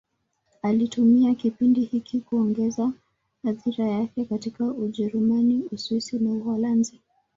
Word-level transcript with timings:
Alitumia 0.61 1.35
kipindi 1.35 1.81
hiki 1.81 2.19
kuongeza 2.19 2.91
athira 3.45 3.87
yake 3.87 4.25
katika 4.25 4.65
Ujerumani, 4.65 5.63
Uswisi 5.71 6.19
na 6.19 6.31
Uholanzi. 6.31 7.01